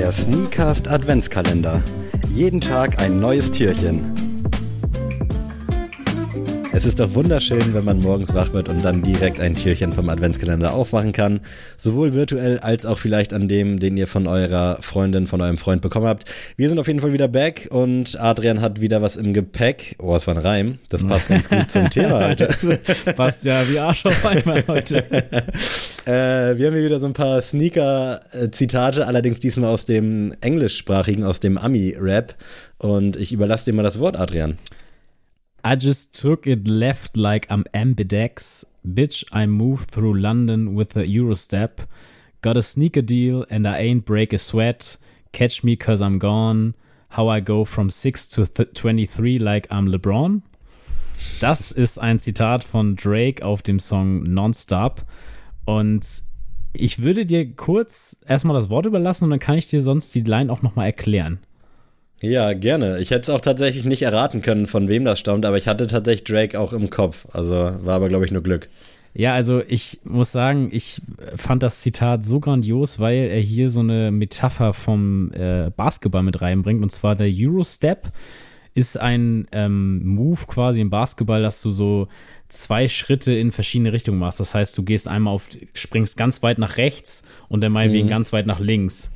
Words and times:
Der 0.00 0.12
Sneakast 0.12 0.88
Adventskalender. 0.88 1.82
Jeden 2.34 2.62
Tag 2.62 2.98
ein 2.98 3.20
neues 3.20 3.50
Türchen. 3.52 4.19
Es 6.80 6.86
ist 6.86 6.98
doch 6.98 7.14
wunderschön, 7.14 7.74
wenn 7.74 7.84
man 7.84 7.98
morgens 7.98 8.32
wach 8.32 8.54
wird 8.54 8.70
und 8.70 8.82
dann 8.82 9.02
direkt 9.02 9.38
ein 9.38 9.54
Türchen 9.54 9.92
vom 9.92 10.08
Adventskalender 10.08 10.72
aufmachen 10.72 11.12
kann. 11.12 11.40
Sowohl 11.76 12.14
virtuell 12.14 12.58
als 12.58 12.86
auch 12.86 12.96
vielleicht 12.96 13.34
an 13.34 13.48
dem, 13.48 13.78
den 13.78 13.98
ihr 13.98 14.06
von 14.06 14.26
eurer 14.26 14.78
Freundin, 14.80 15.26
von 15.26 15.42
eurem 15.42 15.58
Freund 15.58 15.82
bekommen 15.82 16.06
habt. 16.06 16.24
Wir 16.56 16.70
sind 16.70 16.78
auf 16.78 16.86
jeden 16.86 17.00
Fall 17.00 17.12
wieder 17.12 17.28
back 17.28 17.68
und 17.70 18.18
Adrian 18.18 18.62
hat 18.62 18.80
wieder 18.80 19.02
was 19.02 19.16
im 19.16 19.34
Gepäck. 19.34 19.96
Oh, 19.98 20.16
es 20.16 20.26
war 20.26 20.34
ein 20.34 20.40
Reim. 20.40 20.78
Das 20.88 21.06
passt 21.06 21.28
ganz 21.28 21.50
gut 21.50 21.70
zum 21.70 21.90
Thema 21.90 22.26
heute. 22.28 22.48
passt 23.14 23.44
ja 23.44 23.68
wie 23.68 23.78
Arsch 23.78 24.06
auf 24.06 24.24
einmal 24.24 24.64
heute. 24.66 25.04
äh, 26.06 26.56
wir 26.56 26.66
haben 26.68 26.74
hier 26.74 26.84
wieder 26.86 26.98
so 26.98 27.08
ein 27.08 27.12
paar 27.12 27.42
Sneaker-Zitate, 27.42 29.06
allerdings 29.06 29.38
diesmal 29.38 29.68
aus 29.68 29.84
dem 29.84 30.32
englischsprachigen, 30.40 31.24
aus 31.24 31.40
dem 31.40 31.58
Ami-Rap. 31.58 32.36
Und 32.78 33.18
ich 33.18 33.32
überlasse 33.32 33.66
dir 33.66 33.76
mal 33.76 33.82
das 33.82 33.98
Wort, 33.98 34.18
Adrian. 34.18 34.56
I 35.62 35.76
just 35.76 36.12
took 36.12 36.46
it 36.46 36.66
left 36.66 37.16
like 37.16 37.46
I'm 37.50 37.64
ambidex. 37.74 38.64
Bitch, 38.86 39.24
I 39.32 39.46
move 39.46 39.84
through 39.84 40.14
London 40.14 40.74
with 40.74 40.96
a 40.96 41.04
Eurostep. 41.04 41.86
Got 42.40 42.56
a 42.56 42.62
sneaker 42.62 43.02
deal 43.02 43.44
and 43.50 43.68
I 43.68 43.78
ain't 43.78 44.06
break 44.06 44.32
a 44.32 44.38
sweat. 44.38 44.96
Catch 45.32 45.62
me 45.62 45.76
cause 45.76 46.00
I'm 46.00 46.18
gone. 46.18 46.74
How 47.10 47.28
I 47.28 47.40
go 47.40 47.64
from 47.64 47.90
6 47.90 48.28
to 48.30 48.46
23 48.46 49.38
like 49.38 49.68
I'm 49.70 49.88
LeBron. 49.88 50.42
Das 51.40 51.70
ist 51.70 51.98
ein 51.98 52.18
Zitat 52.18 52.64
von 52.64 52.96
Drake 52.96 53.44
auf 53.44 53.60
dem 53.60 53.78
Song 53.78 54.22
Nonstop. 54.22 55.04
Und 55.66 56.06
ich 56.72 57.02
würde 57.02 57.26
dir 57.26 57.54
kurz 57.54 58.16
erstmal 58.26 58.54
das 58.54 58.70
Wort 58.70 58.86
überlassen 58.86 59.24
und 59.24 59.30
dann 59.30 59.40
kann 59.40 59.58
ich 59.58 59.66
dir 59.66 59.82
sonst 59.82 60.14
die 60.14 60.22
Line 60.22 60.50
auch 60.50 60.62
nochmal 60.62 60.86
erklären. 60.86 61.40
Ja, 62.20 62.52
gerne. 62.52 62.98
Ich 62.98 63.10
hätte 63.10 63.22
es 63.22 63.30
auch 63.30 63.40
tatsächlich 63.40 63.84
nicht 63.84 64.02
erraten 64.02 64.42
können, 64.42 64.66
von 64.66 64.88
wem 64.88 65.04
das 65.04 65.18
stammt, 65.18 65.46
aber 65.46 65.56
ich 65.56 65.66
hatte 65.66 65.86
tatsächlich 65.86 66.24
Drake 66.24 66.60
auch 66.60 66.72
im 66.72 66.90
Kopf. 66.90 67.26
Also 67.32 67.54
war 67.54 67.94
aber, 67.94 68.08
glaube 68.08 68.26
ich, 68.26 68.30
nur 68.30 68.42
Glück. 68.42 68.68
Ja, 69.14 69.34
also 69.34 69.62
ich 69.66 70.00
muss 70.04 70.30
sagen, 70.30 70.68
ich 70.70 71.02
fand 71.34 71.62
das 71.62 71.80
Zitat 71.80 72.24
so 72.24 72.38
grandios, 72.38 73.00
weil 73.00 73.28
er 73.30 73.40
hier 73.40 73.68
so 73.68 73.80
eine 73.80 74.10
Metapher 74.12 74.72
vom 74.72 75.32
äh, 75.32 75.70
Basketball 75.74 76.22
mit 76.22 76.40
reinbringt. 76.40 76.82
Und 76.82 76.90
zwar 76.90 77.16
der 77.16 77.28
Eurostep 77.28 78.06
ist 78.74 79.00
ein 79.00 79.48
ähm, 79.50 80.06
Move 80.06 80.40
quasi 80.46 80.80
im 80.80 80.90
Basketball, 80.90 81.42
dass 81.42 81.60
du 81.62 81.72
so 81.72 82.06
zwei 82.48 82.86
Schritte 82.86 83.32
in 83.32 83.50
verschiedene 83.50 83.92
Richtungen 83.92 84.18
machst. 84.18 84.38
Das 84.38 84.54
heißt, 84.54 84.76
du 84.78 84.84
gehst 84.84 85.08
einmal 85.08 85.34
auf, 85.34 85.48
springst 85.74 86.16
ganz 86.16 86.42
weit 86.42 86.58
nach 86.58 86.76
rechts 86.76 87.24
und 87.48 87.62
dann 87.62 87.72
meinetwegen 87.72 88.06
mhm. 88.06 88.10
ganz 88.10 88.32
weit 88.32 88.46
nach 88.46 88.60
links. 88.60 89.10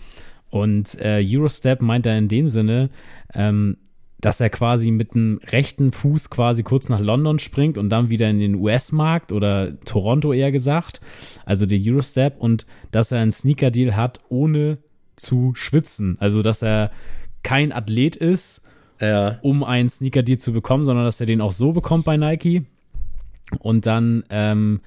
Und 0.55 1.01
äh, 1.01 1.21
Eurostep 1.21 1.83
meint 1.83 2.07
er 2.07 2.17
in 2.17 2.29
dem 2.29 2.49
Sinne, 2.49 2.89
ähm, 3.35 3.77
dass 4.21 4.41
er 4.41 4.51
quasi 4.51 4.93
mit 4.93 5.17
dem 5.17 5.41
rechten 5.49 5.91
Fuß 5.91 6.31
quasi 6.31 6.63
kurz 6.63 6.89
nach 6.89 7.01
London 7.01 7.41
springt 7.41 7.77
und 7.77 7.89
dann 7.89 8.09
wieder 8.09 8.31
in 8.31 8.39
den 8.39 8.55
US-Markt 8.55 9.33
oder 9.33 9.81
Toronto 9.81 10.33
eher 10.33 10.53
gesagt, 10.53 11.01
also 11.45 11.67
der 11.67 11.81
Eurostep 11.83 12.37
und 12.39 12.67
dass 12.93 13.11
er 13.11 13.19
einen 13.19 13.33
Sneaker-Deal 13.33 13.97
hat, 13.97 14.21
ohne 14.29 14.79
zu 15.17 15.55
schwitzen. 15.57 16.19
Also 16.21 16.41
dass 16.41 16.63
er 16.63 16.93
kein 17.43 17.73
Athlet 17.73 18.15
ist, 18.15 18.63
ja. 19.01 19.41
um 19.43 19.65
einen 19.65 19.89
Sneaker-Deal 19.89 20.39
zu 20.39 20.53
bekommen, 20.53 20.85
sondern 20.85 21.05
dass 21.05 21.19
er 21.19 21.27
den 21.27 21.41
auch 21.41 21.51
so 21.51 21.73
bekommt 21.73 22.05
bei 22.05 22.17
Nike. 22.17 22.63
Und 23.59 23.87
dann 23.87 24.23
ähm, 24.31 24.83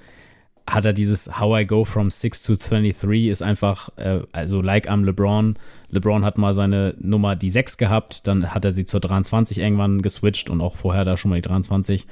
hat 0.67 0.85
er 0.85 0.93
dieses 0.93 1.39
How 1.39 1.61
I 1.61 1.65
Go 1.65 1.85
from 1.85 2.09
6 2.09 2.43
to 2.43 2.55
23 2.55 3.27
ist 3.27 3.41
einfach, 3.41 3.89
äh, 3.95 4.19
also 4.33 4.61
like 4.61 4.89
I'm 4.89 5.05
LeBron. 5.05 5.55
LeBron 5.89 6.25
hat 6.25 6.37
mal 6.37 6.53
seine 6.53 6.93
Nummer 6.99 7.37
die 7.37 7.49
6 7.49 7.77
gehabt, 7.77 8.27
dann 8.27 8.53
hat 8.53 8.65
er 8.65 8.73
sie 8.73 8.83
zur 8.83 8.99
23 8.99 9.59
irgendwann 9.59 10.01
geswitcht 10.01 10.49
und 10.49 10.59
auch 10.59 10.75
vorher 10.75 11.05
da 11.05 11.15
schon 11.15 11.29
mal 11.29 11.37
die 11.37 11.47
23. 11.47 12.05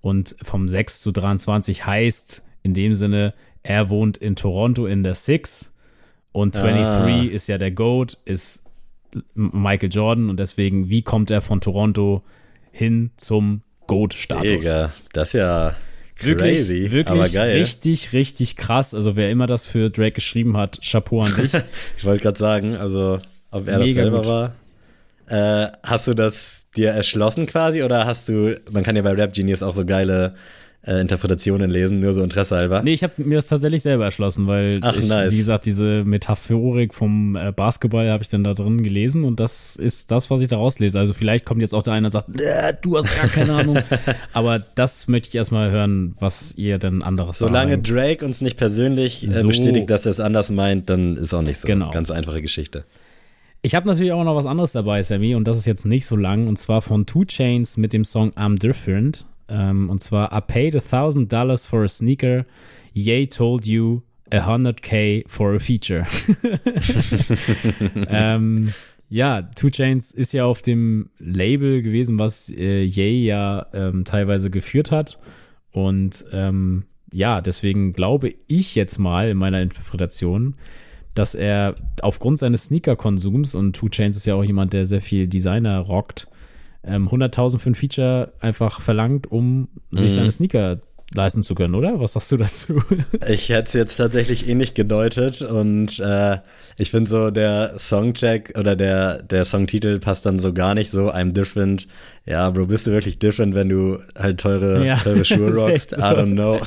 Und 0.00 0.36
vom 0.42 0.68
6 0.68 1.02
zu 1.02 1.12
23 1.12 1.84
heißt 1.84 2.44
in 2.62 2.72
dem 2.72 2.94
Sinne, 2.94 3.34
er 3.62 3.90
wohnt 3.90 4.16
in 4.16 4.36
Toronto 4.36 4.86
in 4.86 5.02
der 5.02 5.14
6 5.14 5.74
und 6.32 6.56
23 6.56 7.30
ah. 7.30 7.34
ist 7.34 7.46
ja 7.48 7.58
der 7.58 7.72
GOAT, 7.72 8.16
ist 8.24 8.64
Michael 9.34 9.90
Jordan 9.92 10.30
und 10.30 10.38
deswegen, 10.38 10.88
wie 10.88 11.02
kommt 11.02 11.30
er 11.30 11.42
von 11.42 11.60
Toronto 11.60 12.22
hin 12.72 13.10
zum 13.16 13.62
GOAT-Status? 13.86 14.42
Digga, 14.42 14.92
das 15.12 15.28
ist 15.28 15.34
ja 15.34 15.74
Wirklich, 16.20 16.56
Crazy, 16.58 16.90
wirklich 16.90 17.38
richtig, 17.38 18.12
richtig 18.12 18.56
krass. 18.56 18.94
Also 18.94 19.14
wer 19.16 19.30
immer 19.30 19.46
das 19.46 19.66
für 19.66 19.90
Drake 19.90 20.12
geschrieben 20.12 20.56
hat, 20.56 20.80
Chapeau 20.82 21.22
an 21.22 21.34
dich. 21.34 21.52
ich 21.96 22.04
wollte 22.04 22.22
gerade 22.22 22.38
sagen, 22.38 22.76
also 22.76 23.20
ob 23.50 23.68
er 23.68 23.78
Mega 23.78 23.84
das 23.84 23.94
selber 23.94 24.18
gut. 24.18 24.26
war. 24.26 24.52
Äh, 25.28 25.72
hast 25.82 26.06
du 26.08 26.14
das 26.14 26.66
dir 26.76 26.90
erschlossen 26.90 27.46
quasi 27.46 27.82
oder 27.82 28.06
hast 28.06 28.28
du, 28.28 28.58
man 28.70 28.82
kann 28.82 28.96
ja 28.96 29.02
bei 29.02 29.12
Rap 29.12 29.32
Genius 29.32 29.62
auch 29.62 29.72
so 29.72 29.84
geile 29.84 30.34
äh, 30.82 31.00
Interpretationen 31.00 31.70
lesen, 31.70 32.00
nur 32.00 32.12
so 32.12 32.22
Interesse 32.22 32.56
halber? 32.56 32.82
Nee, 32.82 32.92
ich 32.92 33.02
habe 33.02 33.12
mir 33.18 33.36
das 33.36 33.48
tatsächlich 33.48 33.82
selber 33.82 34.04
erschlossen, 34.04 34.46
weil 34.46 34.78
Ach, 34.82 34.96
ich, 34.96 35.08
nice. 35.08 35.32
wie 35.32 35.38
gesagt, 35.38 35.66
diese 35.66 36.04
Metaphorik 36.04 36.94
vom 36.94 37.36
äh, 37.36 37.52
Basketball 37.52 38.10
habe 38.10 38.22
ich 38.22 38.28
dann 38.28 38.44
da 38.44 38.54
drin 38.54 38.82
gelesen 38.82 39.24
und 39.24 39.40
das 39.40 39.76
ist 39.76 40.10
das, 40.10 40.30
was 40.30 40.40
ich 40.40 40.48
da 40.48 40.56
rauslese. 40.56 40.98
Also 40.98 41.12
vielleicht 41.12 41.44
kommt 41.44 41.60
jetzt 41.60 41.74
auch 41.74 41.82
der 41.82 41.94
eine 41.94 42.06
und 42.06 42.12
sagt, 42.12 42.28
äh, 42.40 42.74
du 42.80 42.96
hast 42.96 43.14
gar 43.16 43.28
keine 43.28 43.54
Ahnung. 43.54 43.78
Aber 44.32 44.58
das 44.58 45.08
möchte 45.08 45.28
ich 45.28 45.34
erstmal 45.34 45.70
hören, 45.70 46.14
was 46.20 46.54
ihr 46.56 46.78
denn 46.78 47.02
anderes 47.02 47.38
sagt. 47.38 47.50
Solange. 47.50 47.78
Drake 47.78 48.24
uns 48.24 48.40
nicht 48.40 48.56
persönlich 48.56 49.26
äh, 49.26 49.32
so, 49.32 49.48
bestätigt, 49.48 49.90
dass 49.90 50.06
er 50.06 50.10
es 50.10 50.20
anders 50.20 50.50
meint, 50.50 50.90
dann 50.90 51.16
ist 51.16 51.34
auch 51.34 51.42
nicht 51.42 51.60
so. 51.60 51.66
Genau. 51.66 51.90
Ganz 51.90 52.10
einfache 52.10 52.42
Geschichte. 52.42 52.84
Ich 53.62 53.74
habe 53.74 53.88
natürlich 53.88 54.12
auch 54.12 54.24
noch 54.24 54.36
was 54.36 54.46
anderes 54.46 54.72
dabei, 54.72 55.02
Sammy, 55.02 55.34
und 55.34 55.48
das 55.48 55.56
ist 55.56 55.66
jetzt 55.66 55.84
nicht 55.84 56.06
so 56.06 56.14
lang, 56.14 56.46
und 56.46 56.58
zwar 56.58 56.80
von 56.80 57.06
Two 57.06 57.24
Chains 57.24 57.76
mit 57.76 57.92
dem 57.92 58.04
Song 58.04 58.30
I'm 58.32 58.58
Different. 58.58 59.26
Ähm, 59.48 59.90
und 59.90 60.00
zwar, 60.00 60.36
I 60.36 60.40
paid 60.40 60.76
a 60.76 60.80
thousand 60.80 61.32
dollars 61.32 61.66
for 61.66 61.82
a 61.82 61.88
sneaker. 61.88 62.44
Ye 62.92 63.26
told 63.26 63.66
you 63.66 64.02
a 64.30 64.46
hundred 64.46 64.82
K 64.82 65.24
for 65.26 65.54
a 65.54 65.58
feature. 65.58 66.06
ähm, 68.08 68.72
ja, 69.08 69.42
Two 69.42 69.70
Chains 69.70 70.12
ist 70.12 70.32
ja 70.32 70.44
auf 70.44 70.62
dem 70.62 71.10
Label 71.18 71.82
gewesen, 71.82 72.18
was 72.18 72.50
äh, 72.50 72.82
Ye 72.82 73.24
ja 73.24 73.66
ähm, 73.72 74.04
teilweise 74.04 74.50
geführt 74.50 74.90
hat. 74.90 75.18
Und 75.72 76.24
ähm, 76.32 76.84
ja, 77.12 77.40
deswegen 77.40 77.92
glaube 77.92 78.34
ich 78.48 78.74
jetzt 78.74 78.98
mal 78.98 79.30
in 79.30 79.38
meiner 79.38 79.62
Interpretation, 79.62 80.56
dass 81.14 81.34
er 81.34 81.74
aufgrund 82.02 82.38
seines 82.38 82.66
Sneaker-Konsums, 82.66 83.54
und 83.54 83.74
Two 83.74 83.88
Chains 83.88 84.16
ist 84.16 84.26
ja 84.26 84.34
auch 84.34 84.44
jemand, 84.44 84.72
der 84.72 84.84
sehr 84.84 85.00
viel 85.00 85.26
Designer 85.26 85.78
rockt, 85.78 86.28
ähm, 86.84 87.08
100.000 87.08 87.58
für 87.58 87.70
ein 87.70 87.74
Feature 87.74 88.32
einfach 88.40 88.80
verlangt, 88.80 89.30
um 89.30 89.68
sich 89.90 90.12
mhm. 90.12 90.16
seine 90.16 90.30
Sneaker 90.30 90.78
leisten 91.14 91.42
zu 91.42 91.54
können, 91.54 91.74
oder? 91.74 92.00
Was 92.00 92.12
sagst 92.12 92.32
du 92.32 92.36
dazu? 92.36 92.82
Ich 93.28 93.48
hätte 93.48 93.62
es 93.62 93.72
jetzt 93.72 93.96
tatsächlich 93.96 94.48
ähnlich 94.48 94.74
gedeutet 94.74 95.42
und 95.42 95.98
äh, 95.98 96.38
ich 96.76 96.90
finde 96.90 97.08
so 97.08 97.30
der 97.30 97.78
Songcheck 97.78 98.54
oder 98.58 98.76
der, 98.76 99.22
der 99.22 99.44
Songtitel 99.44 99.98
passt 99.98 100.26
dann 100.26 100.38
so 100.38 100.52
gar 100.52 100.74
nicht 100.74 100.90
so, 100.90 101.10
I'm 101.10 101.32
different. 101.32 101.88
Ja, 102.26 102.50
Bro, 102.50 102.66
bist 102.66 102.86
du 102.86 102.90
wirklich 102.90 103.18
different, 103.18 103.54
wenn 103.54 103.70
du 103.70 104.00
halt 104.18 104.40
teure, 104.40 104.84
ja, 104.86 104.96
teure 105.02 105.24
Schuhe 105.24 105.54
rockst? 105.54 105.90
So. 105.90 105.96
I 105.96 106.00
don't 106.00 106.32
know. 106.32 106.60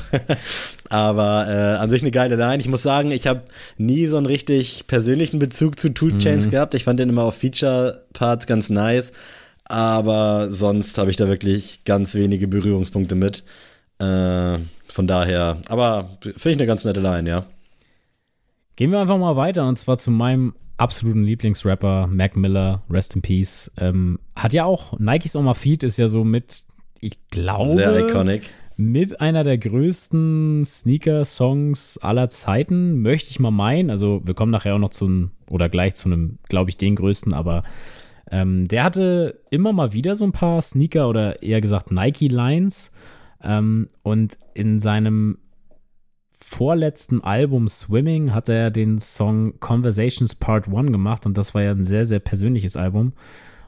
Aber 0.88 1.46
äh, 1.48 1.76
an 1.78 1.88
sich 1.88 2.02
eine 2.02 2.10
geile 2.10 2.36
Line. 2.36 2.60
Ich 2.60 2.68
muss 2.68 2.82
sagen, 2.82 3.12
ich 3.12 3.26
habe 3.26 3.42
nie 3.78 4.06
so 4.08 4.16
einen 4.16 4.26
richtig 4.26 4.86
persönlichen 4.88 5.38
Bezug 5.38 5.78
zu 5.78 5.94
Two 5.94 6.10
Chains 6.18 6.46
mhm. 6.46 6.50
gehabt. 6.50 6.74
Ich 6.74 6.84
fand 6.84 6.98
den 6.98 7.08
immer 7.08 7.22
auf 7.22 7.36
Feature-Parts 7.36 8.46
ganz 8.46 8.70
nice 8.70 9.12
aber 9.72 10.52
sonst 10.52 10.98
habe 10.98 11.10
ich 11.10 11.16
da 11.16 11.28
wirklich 11.28 11.84
ganz 11.84 12.14
wenige 12.14 12.46
Berührungspunkte 12.46 13.14
mit. 13.14 13.42
Äh, 13.98 14.58
von 14.86 15.06
daher, 15.06 15.62
aber 15.68 16.18
finde 16.20 16.50
ich 16.50 16.56
eine 16.58 16.66
ganz 16.66 16.84
nette 16.84 17.00
Line, 17.00 17.28
ja. 17.28 17.46
Gehen 18.76 18.90
wir 18.90 19.00
einfach 19.00 19.16
mal 19.16 19.36
weiter 19.36 19.66
und 19.66 19.76
zwar 19.76 19.96
zu 19.96 20.10
meinem 20.10 20.52
absoluten 20.76 21.24
Lieblingsrapper, 21.24 22.06
Mac 22.06 22.36
Miller, 22.36 22.82
Rest 22.90 23.16
in 23.16 23.22
Peace. 23.22 23.72
Ähm, 23.78 24.18
hat 24.36 24.52
ja 24.52 24.66
auch, 24.66 24.98
Nikes 24.98 25.36
On 25.36 25.44
My 25.46 25.54
Feet 25.54 25.84
ist 25.84 25.96
ja 25.96 26.08
so 26.08 26.22
mit, 26.22 26.64
ich 27.00 27.28
glaube, 27.30 27.72
sehr 27.72 28.08
iconic. 28.08 28.50
Mit 28.76 29.22
einer 29.22 29.42
der 29.42 29.56
größten 29.56 30.64
Sneaker-Songs 30.66 31.98
aller 31.98 32.28
Zeiten, 32.28 33.00
möchte 33.00 33.30
ich 33.30 33.40
mal 33.40 33.50
meinen. 33.50 33.88
Also, 33.90 34.20
wir 34.24 34.34
kommen 34.34 34.50
nachher 34.50 34.74
auch 34.74 34.78
noch 34.78 34.90
zu 34.90 35.06
einem, 35.06 35.30
oder 35.50 35.68
gleich 35.68 35.94
zu 35.94 36.08
einem, 36.08 36.38
glaube 36.48 36.70
ich, 36.70 36.76
den 36.76 36.96
größten, 36.96 37.32
aber 37.32 37.64
ähm, 38.32 38.66
der 38.66 38.82
hatte 38.82 39.40
immer 39.50 39.74
mal 39.74 39.92
wieder 39.92 40.16
so 40.16 40.24
ein 40.24 40.32
paar 40.32 40.62
Sneaker 40.62 41.06
oder 41.08 41.42
eher 41.42 41.60
gesagt 41.60 41.92
Nike-Lines. 41.92 42.90
Ähm, 43.42 43.88
und 44.02 44.38
in 44.54 44.80
seinem 44.80 45.36
vorletzten 46.38 47.22
Album 47.22 47.68
Swimming 47.68 48.32
hat 48.32 48.48
er 48.48 48.70
den 48.70 48.98
Song 48.98 49.60
Conversations 49.60 50.34
Part 50.34 50.66
1 50.66 50.90
gemacht 50.90 51.26
und 51.26 51.36
das 51.36 51.54
war 51.54 51.62
ja 51.62 51.72
ein 51.72 51.84
sehr, 51.84 52.06
sehr 52.06 52.20
persönliches 52.20 52.74
Album. 52.74 53.12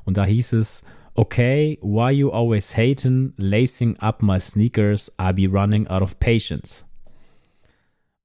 Und 0.05 0.17
da 0.17 0.25
hieß 0.25 0.55
es, 0.55 0.83
Okay, 1.17 1.79
why 1.81 2.11
you 2.11 2.31
always 2.31 2.77
hating, 2.77 3.35
lacing 3.37 3.97
up 3.99 4.23
my 4.23 4.41
sneakers, 4.41 5.13
I 5.21 5.33
be 5.33 5.47
running 5.47 5.87
out 5.87 6.03
of 6.03 6.19
patience. 6.19 6.87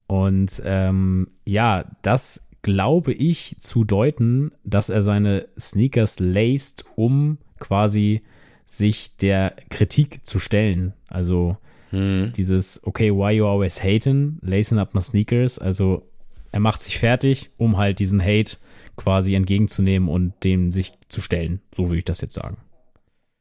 Und 0.07 0.59
ähm, 0.65 1.27
ja, 1.45 1.85
das 2.01 2.48
glaube 2.61 3.13
ich, 3.13 3.55
zu 3.59 3.83
deuten, 3.83 4.51
dass 4.63 4.89
er 4.89 5.01
seine 5.01 5.47
Sneakers 5.59 6.19
laced, 6.19 6.85
um 6.95 7.37
quasi 7.59 8.21
sich 8.65 9.15
der 9.17 9.55
Kritik 9.69 10.25
zu 10.25 10.39
stellen. 10.39 10.93
Also 11.07 11.57
hm. 11.91 12.31
dieses, 12.35 12.81
okay, 12.83 13.11
why 13.11 13.31
you 13.31 13.47
always 13.47 13.83
hating, 13.83 14.37
lacing 14.41 14.77
up 14.77 14.93
my 14.93 15.01
sneakers. 15.01 15.57
Also 15.57 16.03
er 16.51 16.59
macht 16.59 16.81
sich 16.81 16.99
fertig, 16.99 17.49
um 17.57 17.77
halt 17.77 17.99
diesen 17.99 18.21
Hate 18.21 18.57
quasi 18.95 19.35
entgegenzunehmen 19.35 20.09
und 20.09 20.33
dem 20.43 20.71
sich 20.71 20.93
zu 21.07 21.21
stellen. 21.21 21.61
So 21.75 21.87
würde 21.87 21.97
ich 21.97 22.05
das 22.05 22.21
jetzt 22.21 22.33
sagen. 22.33 22.57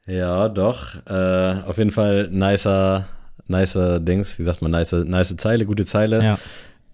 Ja, 0.07 0.49
doch. 0.49 0.95
Äh, 1.07 1.63
auf 1.67 1.77
jeden 1.77 1.91
Fall 1.91 2.29
nicer, 2.31 3.07
nicer 3.47 4.01
Dings, 4.01 4.39
wie 4.39 4.43
sagt 4.43 4.63
man, 4.63 4.71
nice, 4.71 4.93
nice 4.93 5.37
Zeile, 5.37 5.67
gute 5.67 5.85
Zeile. 5.85 6.23
Ja. 6.23 6.39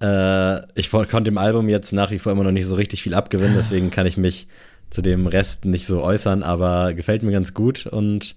Äh, 0.00 0.62
ich 0.79 0.91
konnte 0.91 1.25
dem 1.25 1.38
Album 1.38 1.69
jetzt 1.69 1.93
nach 1.93 2.11
wie 2.11 2.19
vor 2.19 2.32
immer 2.32 2.44
noch 2.44 2.52
nicht 2.52 2.67
so 2.67 2.75
richtig 2.75 3.02
viel 3.02 3.14
abgewinnen, 3.14 3.55
deswegen 3.56 3.91
kann 3.91 4.06
ich 4.06 4.17
mich 4.17 4.49
zu 4.91 5.02
dem 5.02 5.26
Rest 5.26 5.64
nicht 5.64 5.87
so 5.87 6.02
äußern, 6.02 6.43
aber 6.43 6.94
gefällt 6.94 7.23
mir 7.23 7.32
ganz 7.32 7.55
gut 7.55 7.87
und 7.87 8.37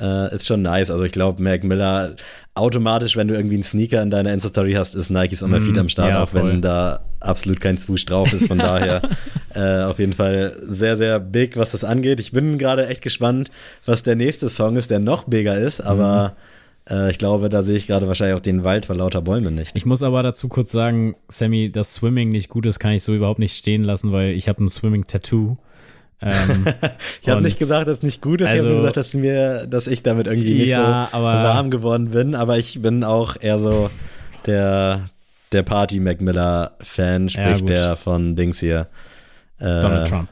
äh, 0.00 0.34
ist 0.34 0.46
schon 0.46 0.62
nice. 0.62 0.90
Also 0.90 1.04
ich 1.04 1.12
glaube, 1.12 1.42
Mac 1.42 1.62
Miller, 1.62 2.16
automatisch, 2.54 3.16
wenn 3.16 3.28
du 3.28 3.34
irgendwie 3.34 3.54
einen 3.54 3.62
Sneaker 3.62 4.02
in 4.02 4.10
deiner 4.10 4.32
Insta-Story 4.32 4.72
hast, 4.72 4.94
ist 4.94 5.10
Nikes 5.10 5.42
on 5.42 5.50
my 5.50 5.60
feet 5.60 5.78
am 5.78 5.88
Start, 5.88 6.10
ja, 6.10 6.22
auch 6.22 6.34
wenn 6.34 6.60
da 6.60 7.04
absolut 7.20 7.60
kein 7.60 7.78
Swoosh 7.78 8.04
drauf 8.04 8.32
ist. 8.32 8.48
Von 8.48 8.58
daher 8.58 9.02
äh, 9.54 9.82
auf 9.84 10.00
jeden 10.00 10.14
Fall 10.14 10.56
sehr, 10.62 10.96
sehr 10.96 11.20
big, 11.20 11.56
was 11.56 11.72
das 11.72 11.84
angeht. 11.84 12.18
Ich 12.18 12.32
bin 12.32 12.58
gerade 12.58 12.88
echt 12.88 13.02
gespannt, 13.02 13.50
was 13.84 14.02
der 14.02 14.16
nächste 14.16 14.48
Song 14.48 14.76
ist, 14.76 14.90
der 14.90 14.98
noch 14.98 15.24
bigger 15.24 15.58
ist, 15.58 15.80
aber 15.80 16.30
mhm 16.30 16.53
äh, 16.88 17.10
ich 17.10 17.18
glaube, 17.18 17.48
da 17.48 17.62
sehe 17.62 17.76
ich 17.76 17.86
gerade 17.86 18.06
wahrscheinlich 18.06 18.36
auch 18.36 18.40
den 18.40 18.64
Wald 18.64 18.86
vor 18.86 18.96
lauter 18.96 19.22
Bäumen 19.22 19.54
nicht. 19.54 19.72
Ich 19.74 19.86
muss 19.86 20.02
aber 20.02 20.22
dazu 20.22 20.48
kurz 20.48 20.72
sagen, 20.72 21.16
Sammy, 21.28 21.70
dass 21.70 21.94
Swimming 21.94 22.30
nicht 22.30 22.48
gut 22.48 22.66
ist, 22.66 22.78
kann 22.78 22.92
ich 22.92 23.02
so 23.02 23.14
überhaupt 23.14 23.38
nicht 23.38 23.56
stehen 23.56 23.84
lassen, 23.84 24.12
weil 24.12 24.30
ich 24.30 24.48
habe 24.48 24.62
ein 24.62 24.68
Swimming-Tattoo. 24.68 25.56
Ähm, 26.20 26.66
ich 27.22 27.28
habe 27.28 27.42
nicht 27.42 27.58
gesagt, 27.58 27.88
dass 27.88 27.98
es 27.98 28.02
nicht 28.02 28.22
gut 28.22 28.40
ist, 28.40 28.48
also, 28.48 28.56
ich 28.56 28.60
habe 28.60 28.70
nur 28.70 28.78
gesagt, 28.78 28.96
dass, 28.96 29.14
mir, 29.14 29.66
dass 29.66 29.86
ich 29.86 30.02
damit 30.02 30.26
irgendwie 30.26 30.54
nicht 30.54 30.70
ja, 30.70 31.08
so 31.10 31.16
aber, 31.16 31.42
warm 31.42 31.70
geworden 31.70 32.10
bin, 32.10 32.34
aber 32.34 32.58
ich 32.58 32.80
bin 32.80 33.02
auch 33.02 33.36
eher 33.40 33.58
so 33.58 33.90
der, 34.46 35.06
der 35.52 35.62
Party 35.62 36.00
Mac 36.00 36.20
Miller-Fan, 36.20 37.28
sprich 37.30 37.60
ja, 37.60 37.66
der 37.66 37.96
von 37.96 38.36
Dings 38.36 38.60
hier. 38.60 38.88
Äh, 39.58 39.80
Donald 39.80 40.08
Trump. 40.08 40.28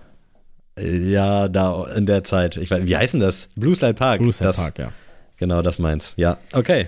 Ja, 0.78 1.48
da 1.48 1.84
in 1.94 2.06
der 2.06 2.24
Zeit. 2.24 2.56
Ich 2.56 2.70
weiß, 2.70 2.82
wie 2.84 2.96
heißen 2.96 3.20
das? 3.20 3.48
Blue 3.56 3.74
Slide 3.74 3.94
Park. 3.94 4.20
Blue 4.20 4.32
Slide 4.32 4.54
Park, 4.54 4.78
ja. 4.78 4.92
Genau, 5.42 5.60
das 5.60 5.80
meins. 5.80 6.14
Ja, 6.16 6.38
okay. 6.52 6.86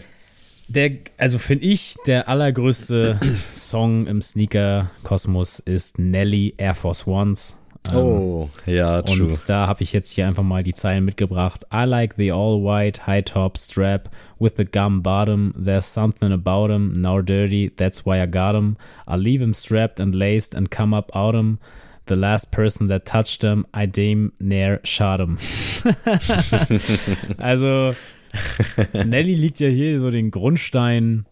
Der, 0.69 0.93
also 1.19 1.39
finde 1.39 1.65
ich, 1.65 1.97
der 2.07 2.29
allergrößte 2.29 3.19
Song 3.51 4.07
im 4.07 4.21
Sneaker-Kosmos 4.21 5.59
ist 5.59 5.99
Nelly 5.99 6.55
Air 6.57 6.77
Force 6.77 7.05
Ones. 7.05 7.59
Ähm, 7.91 7.97
oh, 7.97 8.51
ja, 8.65 9.03
true. 9.03 9.25
Und 9.25 9.49
da 9.49 9.67
habe 9.67 9.83
ich 9.83 9.93
jetzt 9.93 10.13
hier 10.13 10.29
einfach 10.29 10.45
mal 10.45 10.63
die 10.63 10.73
Zeilen 10.73 11.05
mitgebracht. 11.05 11.67
I 11.75 11.83
like 11.85 12.15
the 12.17 12.31
all-white 12.31 13.09
high-top 13.09 13.59
strap 13.59 14.09
with 14.39 14.53
the 14.57 14.65
gum 14.65 15.03
bottom. 15.03 15.53
There's 15.59 15.93
something 15.93 16.31
about 16.31 16.73
him, 16.73 16.93
now 16.93 17.23
dirty, 17.23 17.73
that's 17.77 18.07
why 18.07 18.23
I 18.23 18.27
got 18.27 18.55
him. 18.55 18.77
I'll 19.05 19.19
leave 19.19 19.43
him 19.43 19.53
strapped 19.53 19.99
and 19.99 20.15
laced 20.15 20.55
and 20.55 20.71
come 20.71 20.95
up 20.95 21.11
out 21.17 21.35
him. 21.35 21.59
The 22.07 22.15
last 22.15 22.53
person 22.53 22.87
that 22.87 23.05
touched 23.05 23.43
him, 23.43 23.67
I 23.75 23.87
damn 23.87 24.33
near 24.39 24.79
shot 24.85 25.19
him. 25.19 25.39
also, 27.43 27.97
Nelly 29.07 29.35
liegt 29.35 29.61
ja 29.61 29.69
hier 29.69 29.99
so 30.01 30.11
den 30.11 30.31
Grundstein. 30.31 31.27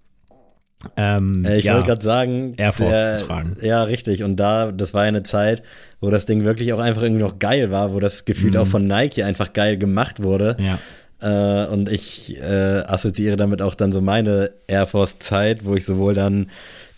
Ähm, 0.96 1.46
ich 1.56 1.64
ja, 1.64 1.75
wollte 1.75 1.88
gerade 1.88 2.02
sagen, 2.02 2.54
Air 2.56 2.72
Force 2.72 2.96
der, 2.96 3.19
zu 3.19 3.26
tragen. 3.26 3.56
Ja, 3.62 3.84
richtig. 3.84 4.22
Und 4.22 4.37
da, 4.37 4.72
das 4.72 4.94
war 4.94 5.02
eine 5.02 5.22
Zeit, 5.22 5.62
wo 6.00 6.10
das 6.10 6.26
Ding 6.26 6.44
wirklich 6.44 6.72
auch 6.72 6.81
einfach 6.81 7.02
irgendwie 7.02 7.22
noch 7.22 7.38
geil 7.38 7.70
war, 7.70 7.93
wo 7.94 8.00
das 8.00 8.25
gefühlt 8.25 8.54
mhm. 8.54 8.60
auch 8.60 8.66
von 8.66 8.87
Nike 8.87 9.22
einfach 9.22 9.52
geil 9.52 9.76
gemacht 9.76 10.22
wurde. 10.22 10.56
Ja. 10.58 10.78
Äh, 11.20 11.66
und 11.69 11.90
ich 11.90 12.40
äh, 12.40 12.82
assoziiere 12.84 13.37
damit 13.37 13.62
auch 13.62 13.75
dann 13.75 13.93
so 13.93 14.00
meine 14.00 14.50
Air 14.66 14.87
Force 14.87 15.19
Zeit, 15.20 15.64
wo 15.64 15.75
ich 15.75 15.84
sowohl 15.84 16.14
dann 16.14 16.48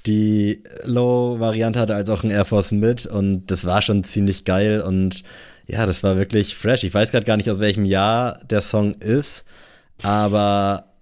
die 0.06 0.62
Low-Variante 0.84 1.78
hatte 1.78 1.94
als 1.94 2.10
auch 2.10 2.24
ein 2.24 2.30
Air 2.30 2.44
Force 2.44 2.72
mit 2.72 3.06
und 3.06 3.46
das 3.46 3.64
war 3.64 3.80
schon 3.80 4.04
ziemlich 4.04 4.44
geil 4.44 4.80
und 4.82 5.24
ja, 5.66 5.86
das 5.86 6.02
war 6.02 6.16
wirklich 6.16 6.56
fresh. 6.56 6.84
Ich 6.84 6.92
weiß 6.92 7.10
gerade 7.10 7.24
gar 7.24 7.38
nicht, 7.38 7.50
aus 7.50 7.60
welchem 7.60 7.86
Jahr 7.86 8.38
der 8.50 8.60
Song 8.60 8.94
ist 8.94 9.44
aber 10.02 10.92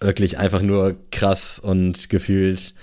wirklich 0.00 0.38
einfach 0.38 0.62
nur 0.62 0.96
krass 1.10 1.58
und 1.58 2.08
gefühlt, 2.08 2.74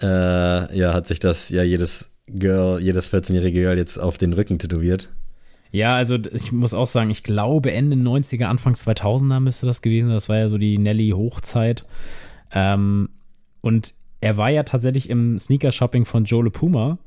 äh, 0.00 0.76
ja, 0.76 0.94
hat 0.94 1.06
sich 1.06 1.18
das 1.18 1.48
ja 1.50 1.62
jedes 1.62 2.10
Girl, 2.26 2.82
jedes 2.82 3.12
14-jährige 3.12 3.60
Girl 3.60 3.78
jetzt 3.78 3.98
auf 3.98 4.18
den 4.18 4.32
Rücken 4.32 4.58
tätowiert. 4.58 5.10
Ja, 5.70 5.96
also 5.96 6.18
ich 6.32 6.52
muss 6.52 6.74
auch 6.74 6.86
sagen, 6.86 7.10
ich 7.10 7.22
glaube 7.22 7.72
Ende 7.72 7.96
90er, 7.96 8.44
Anfang 8.44 8.74
2000er 8.74 9.40
müsste 9.40 9.66
das 9.66 9.80
gewesen 9.80 10.08
sein. 10.08 10.16
Das 10.16 10.28
war 10.28 10.36
ja 10.36 10.48
so 10.48 10.58
die 10.58 10.76
Nelly-Hochzeit. 10.76 11.86
Ähm, 12.52 13.08
und 13.62 13.94
er 14.20 14.36
war 14.36 14.50
ja 14.50 14.64
tatsächlich 14.64 15.08
im 15.08 15.38
Sneaker-Shopping 15.38 16.04
von 16.04 16.24
Joe 16.24 16.44
Le 16.44 16.50
Puma 16.50 16.98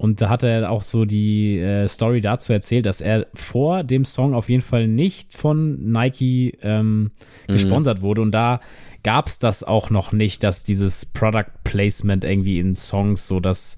und 0.00 0.22
da 0.22 0.30
hat 0.30 0.44
er 0.44 0.70
auch 0.70 0.80
so 0.80 1.04
die 1.04 1.58
äh, 1.58 1.86
Story 1.86 2.22
dazu 2.22 2.54
erzählt, 2.54 2.86
dass 2.86 3.02
er 3.02 3.26
vor 3.34 3.84
dem 3.84 4.06
Song 4.06 4.32
auf 4.32 4.48
jeden 4.48 4.62
Fall 4.62 4.88
nicht 4.88 5.34
von 5.34 5.92
Nike 5.92 6.56
ähm, 6.62 7.02
mhm. 7.46 7.52
gesponsert 7.52 8.00
wurde. 8.00 8.22
Und 8.22 8.30
da 8.30 8.60
gab 9.02 9.26
es 9.26 9.38
das 9.38 9.62
auch 9.62 9.90
noch 9.90 10.12
nicht, 10.12 10.42
dass 10.42 10.64
dieses 10.64 11.04
Product 11.04 11.50
Placement 11.64 12.24
irgendwie 12.24 12.60
in 12.60 12.74
Songs 12.74 13.28
so 13.28 13.40
das 13.40 13.76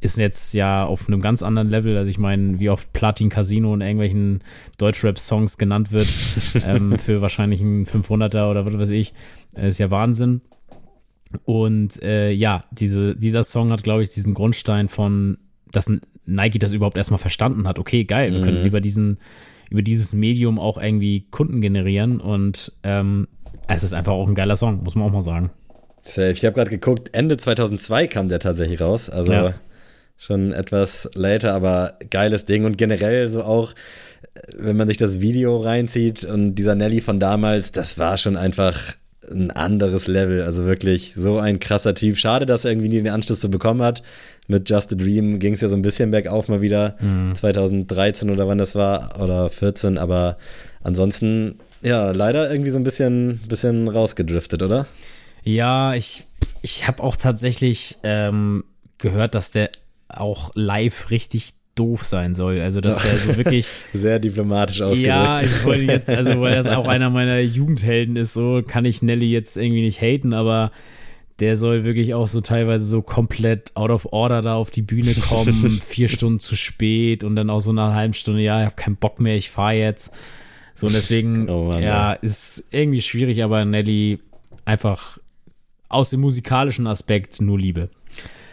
ist 0.00 0.16
jetzt 0.16 0.54
ja 0.54 0.86
auf 0.86 1.06
einem 1.06 1.20
ganz 1.20 1.42
anderen 1.42 1.68
Level. 1.68 1.98
Also 1.98 2.08
ich 2.08 2.18
meine, 2.18 2.58
wie 2.58 2.70
oft 2.70 2.94
Platin 2.94 3.28
Casino 3.28 3.74
in 3.74 3.82
irgendwelchen 3.82 4.40
Deutschrap-Songs 4.78 5.58
genannt 5.58 5.92
wird 5.92 6.08
ähm, 6.66 6.98
für 6.98 7.20
wahrscheinlich 7.20 7.60
einen 7.60 7.84
500er 7.84 8.50
oder 8.50 8.64
was 8.64 8.78
weiß 8.78 8.90
ich, 8.90 9.12
ist 9.54 9.76
ja 9.76 9.90
Wahnsinn. 9.90 10.40
Und 11.44 12.02
äh, 12.02 12.30
ja, 12.30 12.64
diese, 12.70 13.14
dieser 13.16 13.44
Song 13.44 13.70
hat, 13.70 13.82
glaube 13.82 14.02
ich, 14.02 14.08
diesen 14.08 14.32
Grundstein 14.32 14.88
von 14.88 15.36
dass 15.72 15.90
Nike 16.26 16.58
das 16.58 16.72
überhaupt 16.72 16.96
erstmal 16.96 17.18
verstanden 17.18 17.66
hat. 17.66 17.78
Okay, 17.78 18.04
geil, 18.04 18.32
wir 18.32 18.40
mhm. 18.40 18.44
können 18.44 18.66
über 18.66 18.80
diesen, 18.80 19.18
über 19.70 19.82
dieses 19.82 20.12
Medium 20.12 20.58
auch 20.58 20.78
irgendwie 20.78 21.26
Kunden 21.30 21.60
generieren 21.60 22.20
und 22.20 22.72
ähm, 22.82 23.28
es 23.66 23.82
ist 23.82 23.92
einfach 23.92 24.12
auch 24.12 24.28
ein 24.28 24.34
geiler 24.34 24.56
Song, 24.56 24.82
muss 24.82 24.94
man 24.94 25.08
auch 25.08 25.12
mal 25.12 25.22
sagen. 25.22 25.50
Safe. 26.04 26.30
Ich 26.30 26.44
habe 26.44 26.54
gerade 26.54 26.70
geguckt, 26.70 27.10
Ende 27.12 27.36
2002 27.36 28.06
kam 28.06 28.28
der 28.28 28.40
tatsächlich 28.40 28.80
raus, 28.80 29.10
also 29.10 29.32
ja. 29.32 29.54
schon 30.16 30.52
etwas 30.52 31.08
later, 31.14 31.52
aber 31.52 31.98
geiles 32.10 32.46
Ding 32.46 32.64
und 32.64 32.78
generell 32.78 33.28
so 33.28 33.42
auch, 33.42 33.74
wenn 34.56 34.76
man 34.76 34.88
sich 34.88 34.96
das 34.96 35.20
Video 35.20 35.58
reinzieht 35.58 36.24
und 36.24 36.54
dieser 36.54 36.74
Nelly 36.74 37.00
von 37.00 37.20
damals, 37.20 37.72
das 37.72 37.98
war 37.98 38.16
schon 38.16 38.36
einfach 38.36 38.94
ein 39.30 39.50
anderes 39.50 40.06
Level, 40.06 40.42
also 40.42 40.64
wirklich 40.64 41.12
so 41.14 41.38
ein 41.38 41.60
krasser 41.60 41.94
Typ. 41.94 42.16
Schade, 42.16 42.46
dass 42.46 42.64
er 42.64 42.70
irgendwie 42.70 42.88
nie 42.88 43.02
den 43.02 43.12
Anschluss 43.12 43.42
so 43.42 43.50
bekommen 43.50 43.82
hat 43.82 44.02
mit 44.48 44.68
Just 44.68 44.92
a 44.92 44.96
Dream 44.96 45.38
ging 45.38 45.52
es 45.52 45.60
ja 45.60 45.68
so 45.68 45.76
ein 45.76 45.82
bisschen 45.82 46.10
bergauf 46.10 46.48
mal 46.48 46.60
wieder, 46.60 46.96
mhm. 47.00 47.34
2013 47.34 48.30
oder 48.30 48.48
wann 48.48 48.58
das 48.58 48.74
war, 48.74 49.20
oder 49.22 49.48
14, 49.50 49.98
aber 49.98 50.38
ansonsten, 50.82 51.58
ja, 51.82 52.10
leider 52.10 52.50
irgendwie 52.50 52.70
so 52.70 52.78
ein 52.78 52.84
bisschen, 52.84 53.40
bisschen 53.46 53.88
rausgedriftet, 53.88 54.62
oder? 54.62 54.86
Ja, 55.44 55.94
ich, 55.94 56.24
ich 56.62 56.88
habe 56.88 57.02
auch 57.02 57.16
tatsächlich 57.16 57.98
ähm, 58.02 58.64
gehört, 58.98 59.34
dass 59.34 59.52
der 59.52 59.70
auch 60.08 60.50
live 60.54 61.10
richtig 61.10 61.52
doof 61.74 62.04
sein 62.04 62.34
soll. 62.34 62.60
Also, 62.60 62.80
dass 62.80 63.02
der 63.02 63.16
so 63.16 63.36
wirklich. 63.36 63.66
Sehr 63.92 64.18
diplomatisch 64.18 64.80
ausgedrückt. 64.80 65.06
Ja, 65.06 65.40
ich 65.40 65.64
wollte 65.64 65.82
jetzt, 65.82 66.08
also, 66.08 66.40
weil 66.40 66.56
das 66.56 66.66
auch 66.66 66.88
einer 66.88 67.10
meiner 67.10 67.38
Jugendhelden 67.38 68.16
ist, 68.16 68.32
so 68.32 68.62
kann 68.66 68.84
ich 68.84 69.02
Nelly 69.02 69.30
jetzt 69.30 69.56
irgendwie 69.56 69.82
nicht 69.82 70.00
haten, 70.00 70.32
aber 70.32 70.72
der 71.40 71.56
soll 71.56 71.84
wirklich 71.84 72.14
auch 72.14 72.26
so 72.26 72.40
teilweise 72.40 72.84
so 72.84 73.00
komplett 73.00 73.76
out 73.76 73.90
of 73.90 74.12
order 74.12 74.42
da 74.42 74.56
auf 74.56 74.70
die 74.70 74.82
Bühne 74.82 75.14
kommen, 75.14 75.52
vier 75.86 76.08
Stunden 76.08 76.40
zu 76.40 76.56
spät 76.56 77.22
und 77.22 77.36
dann 77.36 77.50
auch 77.50 77.60
so 77.60 77.72
nach 77.72 77.86
einer 77.86 77.94
halben 77.94 78.14
Stunde, 78.14 78.42
ja, 78.42 78.60
ich 78.60 78.66
habe 78.66 78.76
keinen 78.76 78.96
Bock 78.96 79.20
mehr, 79.20 79.36
ich 79.36 79.50
fahre 79.50 79.74
jetzt. 79.74 80.10
So, 80.74 80.86
und 80.86 80.94
deswegen, 80.94 81.48
oh 81.50 81.64
Mann, 81.64 81.82
ja, 81.82 82.12
ist 82.12 82.64
irgendwie 82.70 83.02
schwierig, 83.02 83.42
aber 83.42 83.64
Nelly 83.64 84.18
einfach 84.64 85.18
aus 85.88 86.10
dem 86.10 86.20
musikalischen 86.20 86.86
Aspekt 86.86 87.40
nur 87.40 87.58
Liebe. 87.58 87.88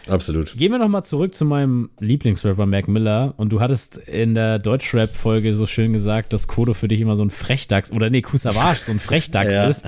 Absolut. 0.08 0.56
Gehen 0.56 0.72
wir 0.72 0.78
nochmal 0.78 1.04
zurück 1.04 1.34
zu 1.34 1.44
meinem 1.44 1.90
Lieblingsrapper 1.98 2.66
Mac 2.66 2.86
Miller. 2.88 3.34
Und 3.36 3.52
du 3.52 3.60
hattest 3.60 3.96
in 3.96 4.34
der 4.34 4.58
Deutschrap-Folge 4.58 5.54
so 5.54 5.66
schön 5.66 5.92
gesagt, 5.92 6.32
dass 6.32 6.46
Kodo 6.46 6.74
für 6.74 6.88
dich 6.88 7.00
immer 7.00 7.16
so 7.16 7.24
ein 7.24 7.30
Frechdachs 7.30 7.90
oder 7.90 8.08
nee, 8.08 8.22
Kusavage 8.22 8.78
so 8.78 8.92
ein 8.92 9.00
Frechdachs 9.00 9.52
ja. 9.54 9.68
ist. 9.68 9.84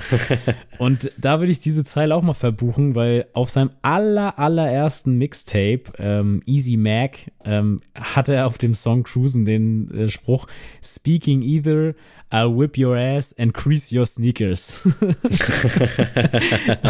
Und 0.77 1.11
da 1.17 1.39
würde 1.39 1.51
ich 1.51 1.59
diese 1.59 1.83
Zeile 1.83 2.15
auch 2.15 2.21
mal 2.21 2.33
verbuchen, 2.33 2.95
weil 2.95 3.27
auf 3.33 3.49
seinem 3.49 3.71
aller, 3.81 4.37
allerersten 4.37 5.17
Mixtape, 5.17 5.83
ähm, 5.97 6.41
Easy 6.45 6.75
Mac, 6.75 7.19
ähm, 7.45 7.79
hatte 7.95 8.33
er 8.33 8.47
auf 8.47 8.57
dem 8.57 8.75
Song 8.75 9.03
Cruisen 9.03 9.45
den 9.45 9.89
äh, 9.91 10.09
Spruch 10.09 10.47
Speaking 10.83 11.41
either 11.41 11.95
I'll 12.31 12.55
whip 12.55 12.77
your 12.77 12.95
ass 12.95 13.33
and 13.39 13.53
crease 13.53 13.91
your 13.91 14.05
sneakers. 14.05 14.85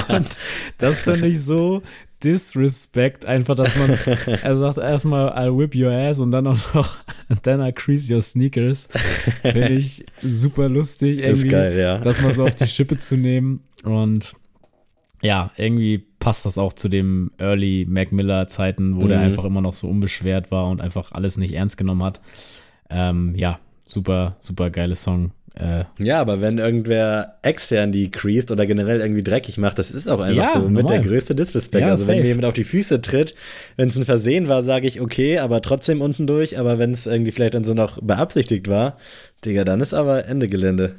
und 0.09 0.38
das 0.77 1.01
finde 1.01 1.27
ich 1.27 1.41
so 1.41 1.81
Disrespect 2.23 3.25
einfach, 3.25 3.55
dass 3.55 3.75
man, 3.77 3.89
er 4.43 4.57
sagt 4.57 4.77
erstmal, 4.77 5.29
I'll 5.29 5.57
whip 5.57 5.75
your 5.75 5.91
ass 5.91 6.19
und 6.19 6.31
dann 6.31 6.47
auch 6.47 6.73
noch, 6.73 6.97
then 7.43 7.61
I 7.61 7.71
crease 7.71 8.13
your 8.13 8.21
sneakers. 8.21 8.88
Finde 9.41 9.69
ich 9.73 10.05
super 10.21 10.69
lustig, 10.69 11.19
irgendwie, 11.19 11.47
Ist 11.47 11.49
geil, 11.49 11.77
ja. 11.79 11.97
das 11.99 12.21
mal 12.21 12.33
so 12.33 12.43
auf 12.43 12.55
die 12.55 12.67
Schippe 12.67 12.97
zu 12.97 13.15
nehmen. 13.17 13.61
Und 13.83 14.33
ja, 15.21 15.51
irgendwie 15.57 15.97
passt 16.19 16.45
das 16.45 16.57
auch 16.57 16.73
zu 16.73 16.89
dem 16.89 17.31
Early 17.38 17.85
Mac 17.89 18.11
Miller 18.11 18.47
Zeiten, 18.47 18.97
wo 18.97 19.05
Mhm. 19.05 19.09
der 19.09 19.19
einfach 19.21 19.45
immer 19.45 19.61
noch 19.61 19.73
so 19.73 19.88
unbeschwert 19.88 20.51
war 20.51 20.67
und 20.67 20.81
einfach 20.81 21.11
alles 21.11 21.38
nicht 21.38 21.53
ernst 21.53 21.77
genommen 21.77 22.03
hat. 22.03 22.21
Ähm, 22.89 23.35
ja, 23.35 23.59
super, 23.85 24.35
super 24.39 24.69
geile 24.69 24.95
Song. 24.95 25.31
Äh, 25.56 25.84
Ja, 25.98 26.22
aber 26.22 26.41
wenn 26.41 26.58
irgendwer 26.58 27.36
extern 27.41 27.91
die 27.91 28.12
creased 28.12 28.51
oder 28.51 28.65
generell 28.65 29.01
irgendwie 29.01 29.24
dreckig 29.24 29.58
macht, 29.58 29.77
das 29.79 29.91
ist 29.91 30.08
auch 30.08 30.20
einfach 30.22 30.44
Ja, 30.44 30.53
so 30.53 30.60
mit 30.70 30.84
normal. 30.84 31.01
der 31.01 31.10
größte 31.10 31.36
Disrespect. 31.36 31.82
Ja, 31.86 31.91
also 31.91 32.08
wenn 32.08 32.15
safe. 32.15 32.22
mir 32.22 32.27
jemand 32.27 32.46
auf 32.46 32.53
die 32.53 32.63
Füße 32.63 33.01
tritt, 33.01 33.36
wenn 33.75 33.89
es 33.89 33.96
ein 33.98 34.03
Versehen 34.03 34.48
war, 34.48 34.63
sage 34.63 34.88
ich 34.88 35.01
okay, 35.01 35.39
aber 35.39 35.62
trotzdem 35.62 36.01
unten 36.01 36.27
durch. 36.27 36.58
Aber 36.60 36.77
wenn 36.79 36.91
es 36.94 37.08
irgendwie 37.08 37.32
vielleicht 37.32 37.53
dann 37.56 37.63
so 37.63 37.74
noch 37.74 38.00
beabsichtigt 38.01 38.68
war, 38.68 38.98
Digga, 39.44 39.63
dann 39.63 39.82
ist 39.82 39.94
aber 39.94 40.25
Ende 40.25 40.48
Gelände. 40.48 40.96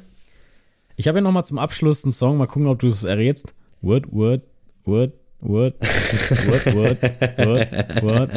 Ich 0.97 1.07
habe 1.07 1.17
ja 1.19 1.21
noch 1.23 1.31
mal 1.31 1.43
zum 1.43 1.57
Abschluss 1.57 2.03
einen 2.03 2.11
Song, 2.11 2.37
mal 2.37 2.47
gucken, 2.47 2.67
ob 2.67 2.79
du 2.79 2.87
es 2.87 3.03
errätst. 3.03 3.53
Word, 3.81 4.11
word, 4.11 4.41
word, 4.85 5.13
word, 5.39 5.73
word, 5.81 6.75
word, 6.75 7.01
word, 7.37 7.67
word, 8.03 8.29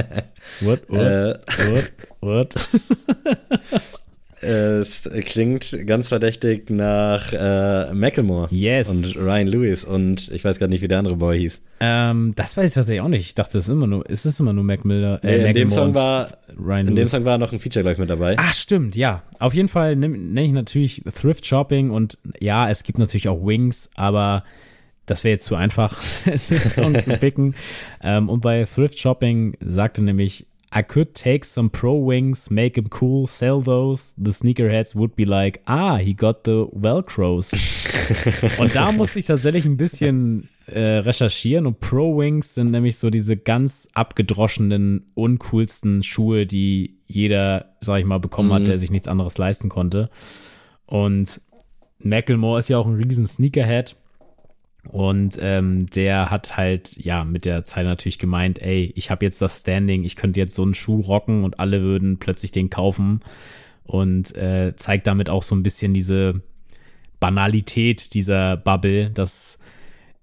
word, 0.54 0.88
word, 0.88 1.40
word, 1.58 1.92
word. 2.22 2.54
Es 4.44 5.08
klingt 5.24 5.76
ganz 5.86 6.08
verdächtig 6.08 6.70
nach 6.70 7.32
äh, 7.32 7.92
Macklemore 7.94 8.48
Yes. 8.50 8.88
und 8.88 9.16
Ryan 9.16 9.46
Lewis 9.46 9.84
und 9.84 10.30
ich 10.32 10.44
weiß 10.44 10.58
gerade 10.58 10.70
nicht, 10.70 10.82
wie 10.82 10.88
der 10.88 10.98
andere 10.98 11.16
Boy 11.16 11.38
hieß. 11.40 11.60
Ähm, 11.80 12.32
das 12.36 12.56
weiß 12.56 12.68
ich 12.70 12.74
tatsächlich 12.74 13.00
auch 13.00 13.08
nicht. 13.08 13.26
Ich 13.26 13.34
dachte, 13.34 13.58
es 13.58 13.64
ist 13.64 13.70
immer 13.70 13.86
nur, 13.86 14.04
es 14.08 14.24
ist 14.26 14.38
immer 14.40 14.52
nur 14.52 14.64
Mac 14.64 14.84
Miller. 14.84 15.20
Nee, 15.22 15.46
in 15.48 15.54
dem 15.54 15.70
Song 15.70 15.94
war- 15.94 16.28
Ryan 16.58 16.80
In 16.80 16.86
dem 16.86 16.96
Lewis. 16.96 17.10
Song 17.10 17.24
war 17.24 17.38
noch 17.38 17.52
ein 17.52 17.58
Feature, 17.58 17.82
glaube 17.82 17.94
ich, 17.94 17.98
mit 17.98 18.10
dabei. 18.10 18.36
Ach, 18.38 18.54
stimmt, 18.54 18.94
ja. 18.96 19.22
Auf 19.38 19.54
jeden 19.54 19.68
Fall 19.68 19.96
nenne 19.96 20.16
nenn 20.16 20.44
ich 20.44 20.52
natürlich 20.52 21.02
Thrift 21.20 21.46
Shopping 21.46 21.90
und 21.90 22.18
ja, 22.40 22.70
es 22.70 22.82
gibt 22.84 22.98
natürlich 22.98 23.28
auch 23.28 23.44
Wings, 23.44 23.90
aber 23.96 24.44
das 25.06 25.22
wäre 25.24 25.32
jetzt 25.32 25.44
zu 25.46 25.54
einfach, 25.56 25.96
den 26.24 26.38
Song 26.38 26.98
zu 26.98 27.16
picken. 27.18 27.54
Ähm, 28.06 28.28
und 28.28 28.40
bei 28.42 28.64
Thrift 28.64 28.98
Shopping 28.98 29.56
sagte 29.60 30.02
nämlich, 30.02 30.46
I 30.76 30.82
could 30.82 31.14
take 31.14 31.44
some 31.44 31.70
pro 31.70 31.94
wings, 31.94 32.50
make 32.50 32.74
them 32.74 32.88
cool, 33.00 33.28
sell 33.28 33.60
those. 33.60 34.12
The 34.18 34.32
sneakerheads 34.32 34.96
would 34.96 35.14
be 35.14 35.24
like, 35.24 35.62
ah, 35.66 35.98
he 35.98 36.14
got 36.14 36.44
the 36.44 36.66
Velcros. 36.74 37.52
und 38.58 38.74
da 38.74 38.90
musste 38.90 39.20
ich 39.20 39.26
tatsächlich 39.26 39.64
ein 39.66 39.76
bisschen 39.76 40.48
äh, 40.66 40.80
recherchieren 40.98 41.66
und 41.66 41.80
Pro 41.80 42.18
Wings 42.18 42.54
sind 42.54 42.70
nämlich 42.70 42.98
so 42.98 43.10
diese 43.10 43.36
ganz 43.36 43.88
abgedroschenen, 43.94 45.10
uncoolsten 45.14 46.02
Schuhe, 46.02 46.46
die 46.46 46.98
jeder, 47.06 47.76
sag 47.80 47.98
ich 48.00 48.04
mal, 48.04 48.18
bekommen 48.18 48.52
hat, 48.52 48.66
der 48.66 48.78
sich 48.78 48.90
nichts 48.90 49.08
anderes 49.08 49.38
leisten 49.38 49.68
konnte. 49.68 50.10
Und 50.86 51.40
Macklemore 51.98 52.58
ist 52.58 52.68
ja 52.68 52.78
auch 52.78 52.86
ein 52.86 52.94
riesen 52.94 53.26
Sneakerhead. 53.26 53.96
Und 54.88 55.38
ähm, 55.40 55.86
der 55.86 56.30
hat 56.30 56.56
halt, 56.56 56.96
ja, 56.96 57.24
mit 57.24 57.44
der 57.44 57.64
Zeit 57.64 57.84
natürlich 57.84 58.18
gemeint, 58.18 58.60
ey, 58.60 58.92
ich 58.94 59.10
habe 59.10 59.24
jetzt 59.24 59.40
das 59.42 59.60
Standing, 59.60 60.04
ich 60.04 60.16
könnte 60.16 60.40
jetzt 60.40 60.54
so 60.54 60.62
einen 60.62 60.74
Schuh 60.74 61.00
rocken 61.00 61.44
und 61.44 61.58
alle 61.58 61.82
würden 61.82 62.18
plötzlich 62.18 62.52
den 62.52 62.70
kaufen. 62.70 63.20
Und 63.84 64.34
äh, 64.36 64.74
zeigt 64.76 65.06
damit 65.06 65.28
auch 65.28 65.42
so 65.42 65.54
ein 65.54 65.62
bisschen 65.62 65.92
diese 65.92 66.40
Banalität 67.20 68.14
dieser 68.14 68.56
Bubble, 68.56 69.10
dass 69.10 69.58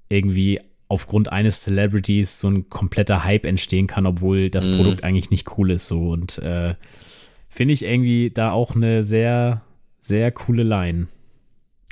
irgendwie 0.10 0.60
aufgrund 0.88 1.32
eines 1.32 1.62
Celebrities 1.62 2.40
so 2.40 2.50
ein 2.50 2.70
kompletter 2.70 3.24
Hype 3.24 3.46
entstehen 3.46 3.88
kann, 3.88 4.06
obwohl 4.06 4.50
das 4.50 4.68
Produkt 4.68 5.04
eigentlich 5.04 5.32
nicht 5.32 5.58
cool 5.58 5.72
ist. 5.72 5.88
So 5.88 6.10
und 6.10 6.38
äh, 6.40 6.76
finde 7.48 7.74
ich 7.74 7.86
irgendwie 7.86 8.30
da 8.30 8.52
auch 8.52 8.76
eine 8.76 9.04
sehr, 9.04 9.62
sehr 10.00 10.32
coole 10.32 10.64
Line. 10.64 11.08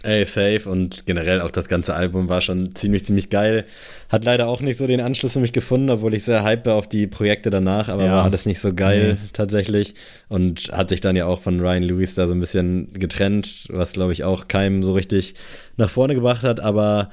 Ey, 0.01 0.23
safe 0.23 0.61
und 0.69 1.05
generell 1.07 1.41
auch 1.41 1.51
das 1.51 1.67
ganze 1.67 1.93
Album 1.93 2.29
war 2.29 2.39
schon 2.39 2.73
ziemlich, 2.73 3.05
ziemlich 3.05 3.29
geil. 3.29 3.65
Hat 4.07 4.23
leider 4.23 4.47
auch 4.47 4.61
nicht 4.61 4.77
so 4.77 4.87
den 4.87 5.01
Anschluss 5.01 5.33
für 5.33 5.41
mich 5.41 5.51
gefunden, 5.51 5.89
obwohl 5.89 6.13
ich 6.13 6.23
sehr 6.23 6.43
hype 6.43 6.65
war 6.65 6.75
auf 6.75 6.87
die 6.87 7.05
Projekte 7.05 7.49
danach, 7.49 7.89
aber 7.89 8.05
Ja. 8.05 8.13
war 8.13 8.23
alles 8.23 8.45
nicht 8.45 8.59
so 8.59 8.73
geil 8.73 9.17
Nee. 9.21 9.29
tatsächlich 9.33 9.95
und 10.29 10.71
hat 10.71 10.87
sich 10.87 11.01
dann 11.01 11.17
ja 11.17 11.25
auch 11.25 11.41
von 11.41 11.59
Ryan 11.59 11.83
Lewis 11.83 12.15
da 12.15 12.27
so 12.27 12.33
ein 12.33 12.39
bisschen 12.39 12.93
getrennt, 12.93 13.67
was 13.71 13.91
glaube 13.91 14.13
ich 14.13 14.23
auch 14.23 14.47
keinem 14.47 14.83
so 14.83 14.93
richtig 14.93 15.33
nach 15.75 15.89
vorne 15.89 16.15
gebracht 16.15 16.43
hat, 16.43 16.61
aber 16.61 17.09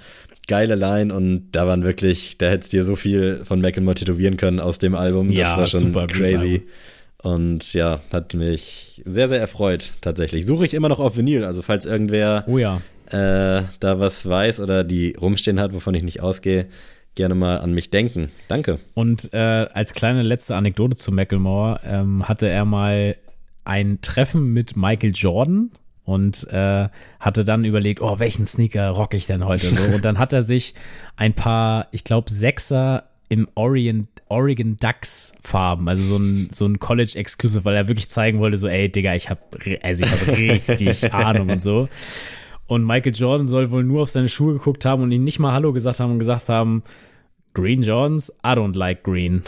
geile 0.46 0.76
Line 0.76 1.12
und 1.12 1.48
da 1.50 1.66
waren 1.66 1.82
wirklich, 1.82 2.38
da 2.38 2.48
hättest 2.50 2.72
dir 2.72 2.84
so 2.84 2.94
viel 2.94 3.40
von 3.42 3.60
Macklemore 3.60 3.96
tätowieren 3.96 4.36
können 4.36 4.60
aus 4.60 4.78
dem 4.78 4.94
Album, 4.94 5.26
das 5.26 5.36
Ja, 5.36 5.56
war 5.58 5.66
schon 5.66 5.92
crazy. 6.06 6.62
Und 7.22 7.72
ja, 7.72 8.00
hat 8.12 8.34
mich 8.34 9.02
sehr, 9.04 9.28
sehr 9.28 9.40
erfreut, 9.40 9.92
tatsächlich. 10.00 10.46
Suche 10.46 10.64
ich 10.66 10.74
immer 10.74 10.88
noch 10.88 11.00
auf 11.00 11.16
Vinyl, 11.16 11.44
also 11.44 11.62
falls 11.62 11.86
irgendwer 11.86 12.44
Oh 12.46 12.58
ja. 12.58 12.80
äh, 13.10 13.62
da 13.80 13.98
was 13.98 14.28
weiß 14.28 14.60
oder 14.60 14.84
die 14.84 15.16
rumstehen 15.20 15.58
hat, 15.58 15.72
wovon 15.72 15.94
ich 15.94 16.02
nicht 16.02 16.20
ausgehe, 16.20 16.66
gerne 17.14 17.34
mal 17.34 17.58
an 17.58 17.72
mich 17.72 17.90
denken. 17.90 18.30
Danke. 18.48 18.78
Und 18.94 19.32
äh, 19.32 19.38
als 19.72 19.92
kleine 19.92 20.22
letzte 20.22 20.54
Anekdote 20.54 20.96
zu 20.96 21.10
Macklemore 21.10 21.80
ähm, 21.84 22.28
hatte 22.28 22.48
er 22.48 22.64
mal 22.64 23.16
ein 23.64 23.98
Treffen 24.02 24.52
mit 24.52 24.76
Michael 24.76 25.12
Jordan 25.14 25.70
und 26.04 26.46
äh, 26.52 26.88
hatte 27.18 27.42
dann 27.42 27.64
überlegt, 27.64 28.00
oh, 28.00 28.18
welchen 28.20 28.44
Sneaker 28.44 28.90
rock 28.90 29.14
ich 29.14 29.26
denn 29.26 29.44
heute 29.44 29.74
so? 29.74 29.92
Und 29.94 30.04
dann 30.04 30.18
hat 30.18 30.32
er 30.32 30.42
sich 30.42 30.74
ein 31.16 31.34
paar, 31.34 31.88
ich 31.90 32.04
glaube, 32.04 32.30
Sechser 32.30 33.04
im 33.28 33.48
Orient, 33.54 34.08
Oregon 34.28 34.76
Ducks 34.76 35.34
Farben, 35.42 35.88
also 35.88 36.02
so 36.02 36.16
ein, 36.16 36.48
so 36.52 36.66
ein 36.66 36.78
College 36.78 37.12
Exclusive, 37.16 37.64
weil 37.64 37.76
er 37.76 37.88
wirklich 37.88 38.08
zeigen 38.08 38.38
wollte, 38.38 38.56
so, 38.56 38.68
ey, 38.68 38.90
Digga, 38.90 39.14
ich 39.14 39.30
habe 39.30 39.40
also 39.82 40.04
ich 40.04 40.10
hab 40.10 40.28
richtig 40.36 41.12
Ahnung 41.12 41.50
und 41.50 41.62
so. 41.62 41.88
Und 42.66 42.84
Michael 42.84 43.14
Jordan 43.14 43.46
soll 43.46 43.70
wohl 43.70 43.84
nur 43.84 44.02
auf 44.02 44.10
seine 44.10 44.28
Schuhe 44.28 44.54
geguckt 44.54 44.84
haben 44.84 45.02
und 45.02 45.12
ihm 45.12 45.22
nicht 45.22 45.38
mal 45.38 45.52
Hallo 45.52 45.72
gesagt 45.72 46.00
haben 46.00 46.12
und 46.12 46.18
gesagt 46.18 46.48
haben, 46.48 46.82
Green 47.56 47.80
Jordans, 47.80 48.30
I 48.44 48.50
don't 48.50 48.76
like 48.76 49.02
green. 49.02 49.36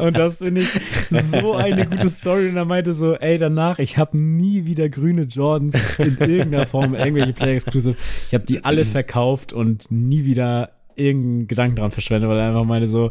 und 0.00 0.16
das 0.16 0.38
finde 0.38 0.62
ich 0.62 0.70
so 1.10 1.52
eine 1.56 1.84
gute 1.84 2.08
Story. 2.08 2.48
Und 2.48 2.56
er 2.56 2.64
meinte 2.64 2.94
so, 2.94 3.16
ey, 3.16 3.36
danach, 3.36 3.78
ich 3.78 3.98
habe 3.98 4.16
nie 4.16 4.64
wieder 4.64 4.88
grüne 4.88 5.24
Jordans 5.24 5.74
in 5.98 6.16
irgendeiner 6.16 6.64
Form, 6.66 6.94
irgendwelche 6.94 7.34
Play 7.34 7.56
Exclusive. 7.56 7.96
Ich 8.28 8.34
habe 8.34 8.46
die 8.46 8.64
alle 8.64 8.86
verkauft 8.86 9.52
und 9.52 9.90
nie 9.90 10.24
wieder 10.24 10.70
irgendeinen 10.96 11.48
Gedanken 11.48 11.76
dran 11.76 11.90
verschwendet, 11.90 12.28
weil 12.28 12.38
er 12.38 12.48
einfach 12.48 12.64
meinte 12.64 12.88
so, 12.88 13.10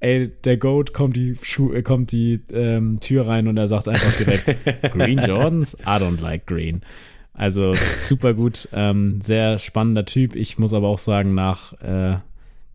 ey, 0.00 0.28
der 0.44 0.56
Goat 0.56 0.92
kommt 0.92 1.16
die 1.16 1.36
Schuh, 1.42 1.72
äh, 1.72 1.82
kommt 1.82 2.12
die 2.12 2.40
ähm, 2.52 3.00
Tür 3.00 3.26
rein 3.26 3.48
und 3.48 3.56
er 3.56 3.68
sagt 3.68 3.88
einfach 3.88 4.16
direkt, 4.16 4.56
Green 4.92 5.18
Jordans, 5.18 5.76
I 5.82 6.00
don't 6.00 6.20
like 6.20 6.46
green. 6.46 6.82
Also 7.32 7.72
super 8.06 8.34
gut, 8.34 8.68
ähm, 8.72 9.20
sehr 9.20 9.58
spannender 9.58 10.04
Typ. 10.04 10.34
Ich 10.36 10.58
muss 10.58 10.74
aber 10.74 10.88
auch 10.88 10.98
sagen, 10.98 11.34
nach 11.34 11.72
äh, 11.80 12.18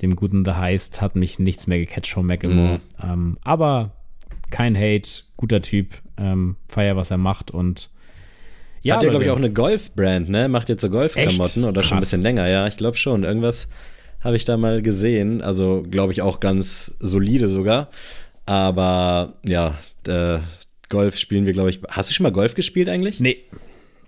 dem 0.01 0.15
guten 0.15 0.43
The 0.43 0.51
Heist 0.51 1.01
hat 1.01 1.15
mich 1.15 1.39
nichts 1.39 1.67
mehr 1.67 1.79
gecatcht 1.79 2.11
von 2.11 2.25
Macklemore. 2.25 2.79
Ähm, 3.03 3.37
aber 3.43 3.91
kein 4.51 4.75
Hate, 4.75 5.09
guter 5.37 5.61
Typ, 5.61 6.01
ähm, 6.17 6.55
feier, 6.67 6.95
was 6.95 7.11
er 7.11 7.17
macht 7.17 7.51
und 7.51 7.89
Ja, 8.83 8.95
Hat 8.95 9.03
ja, 9.03 9.09
glaube 9.09 9.25
ich, 9.25 9.31
auch 9.31 9.37
eine 9.37 9.51
Golf-Brand, 9.51 10.29
ne? 10.29 10.47
Macht 10.47 10.69
jetzt 10.69 10.81
so 10.81 10.89
Golfklamotten 10.89 11.63
oder 11.63 11.83
schon 11.83 11.97
ein 11.97 12.01
bisschen 12.01 12.21
länger, 12.21 12.47
ja. 12.47 12.67
Ich 12.67 12.77
glaube 12.77 12.97
schon. 12.97 13.23
Irgendwas 13.23 13.67
habe 14.25 14.36
ich 14.36 14.44
da 14.44 14.58
mal 14.58 14.82
gesehen. 14.82 15.41
Also, 15.41 15.86
glaube 15.89 16.12
ich, 16.12 16.22
auch 16.22 16.41
ganz 16.41 16.94
solide 17.00 17.48
sogar. 17.48 17.89
Aber 18.46 19.36
ja, 19.46 19.75
äh, 20.08 20.39
Golf 20.89 21.17
spielen 21.17 21.46
wir, 21.46 21.53
glaube 21.53 21.70
ich. 21.70 21.79
Hast 21.89 22.10
du 22.10 22.13
schon 22.13 22.24
mal 22.25 22.32
Golf 22.32 22.55
gespielt 22.55 22.89
eigentlich? 22.89 23.20
Nee, 23.20 23.38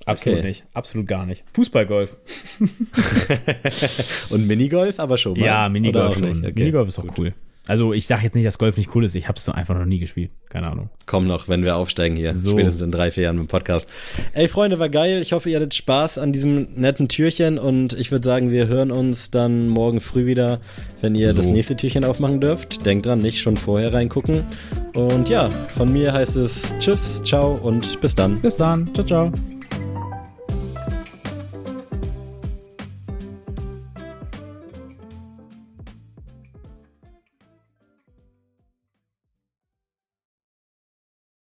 absolut 0.05 0.39
Okay. 0.39 0.47
nicht. 0.49 0.65
Absolut 0.73 1.07
gar 1.07 1.25
nicht. 1.25 1.43
Fußballgolf. 1.53 2.17
Und 4.29 4.47
Minigolf 4.47 4.99
aber 4.99 5.17
schon 5.17 5.39
mal? 5.39 5.45
Ja, 5.45 5.69
Minigolf 5.69 6.17
schon. 6.17 6.39
Okay. 6.45 6.53
Minigolf 6.55 6.89
ist 6.89 6.99
auch 6.99 7.17
cool. 7.17 7.33
Also 7.67 7.93
ich 7.93 8.07
sage 8.07 8.23
jetzt 8.23 8.35
nicht, 8.35 8.45
dass 8.45 8.57
Golf 8.57 8.77
nicht 8.77 8.93
cool 8.95 9.03
ist. 9.03 9.15
Ich 9.15 9.27
habe 9.27 9.37
es 9.37 9.47
einfach 9.49 9.75
noch 9.77 9.85
nie 9.85 9.99
gespielt. 9.99 10.31
Keine 10.49 10.67
Ahnung. 10.67 10.89
Komm 11.05 11.27
noch, 11.27 11.47
wenn 11.47 11.63
wir 11.63 11.75
aufsteigen 11.75 12.15
hier. 12.15 12.35
So. 12.35 12.51
Spätestens 12.51 12.81
in 12.81 12.91
drei, 12.91 13.11
vier 13.11 13.23
Jahren 13.23 13.37
im 13.37 13.47
Podcast. 13.47 13.89
Ey, 14.33 14.47
Freunde, 14.47 14.79
war 14.79 14.89
geil. 14.89 15.21
Ich 15.21 15.33
hoffe, 15.33 15.49
ihr 15.49 15.57
hattet 15.57 15.73
Spaß 15.73 16.17
an 16.17 16.31
diesem 16.31 16.67
netten 16.75 17.09
Türchen 17.09 17.57
und 17.59 17.93
ich 17.93 18.11
würde 18.11 18.25
sagen, 18.25 18.51
wir 18.51 18.67
hören 18.67 18.91
uns 18.91 19.31
dann 19.31 19.67
morgen 19.67 19.99
früh 19.99 20.25
wieder, 20.25 20.59
wenn 21.01 21.15
ihr 21.15 21.31
So. 21.31 21.37
das 21.37 21.47
nächste 21.47 21.75
Türchen 21.75 22.03
aufmachen 22.05 22.39
dürft. 22.39 22.85
Denkt 22.85 23.05
dran, 23.05 23.19
nicht 23.19 23.41
schon 23.41 23.57
vorher 23.57 23.93
reingucken. 23.93 24.43
Und 24.93 25.29
ja, 25.29 25.49
von 25.75 25.91
mir 25.91 26.13
heißt 26.13 26.37
es 26.37 26.75
Tschüss, 26.79 27.21
ciao 27.23 27.53
und 27.61 27.99
bis 28.01 28.15
dann. 28.15 28.41
Bis 28.41 28.55
dann. 28.55 28.93
Ciao, 28.93 29.05
ciao. 29.05 29.56